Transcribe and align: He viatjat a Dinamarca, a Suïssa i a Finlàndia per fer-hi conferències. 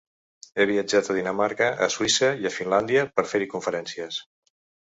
He 0.55 0.65
viatjat 0.69 1.09
a 1.09 1.15
Dinamarca, 1.17 1.69
a 1.87 1.91
Suïssa 1.97 2.31
i 2.45 2.49
a 2.51 2.55
Finlàndia 2.57 3.07
per 3.21 3.29
fer-hi 3.35 3.51
conferències. 3.53 4.19